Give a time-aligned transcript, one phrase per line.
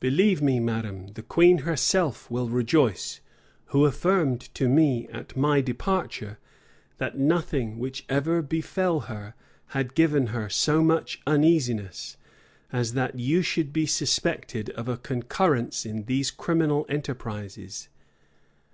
[0.00, 3.20] Believe me, madam, the queen herself will rejoice,
[3.66, 6.38] who affirmed to me, at my departure,
[6.96, 9.34] that nothing which ever befell her
[9.76, 12.16] had given her so much uneasiness,
[12.72, 17.90] as that you should be suspected of a concurrence in these criminal enterprises.